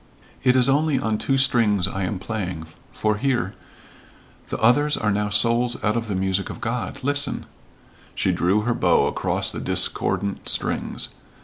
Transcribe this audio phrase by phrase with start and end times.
[0.43, 3.53] "It is only on two strings I am playing for hear?
[4.49, 7.45] the others are now souls out of the music of God listen"
[8.15, 11.09] she drew her bow across the discordant strings.